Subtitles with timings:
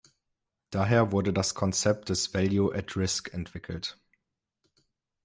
[0.71, 3.99] Daher wurde das Konzept des Value at Risk entwickelt.